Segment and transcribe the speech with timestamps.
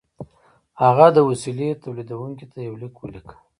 [0.81, 3.35] هغه د وسیلې تولیدوونکي ته یو لیک ولیکه